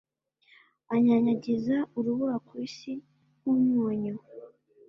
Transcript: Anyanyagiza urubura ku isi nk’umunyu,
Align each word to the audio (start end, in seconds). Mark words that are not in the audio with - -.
Anyanyagiza 0.93 1.75
urubura 1.97 2.35
ku 2.47 2.53
isi 2.65 2.93
nk’umunyu, 3.37 4.15